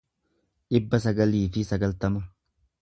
dhibba 0.75 1.01
sagalii 1.05 1.45
fi 1.57 1.67
sagaltama 1.73 2.29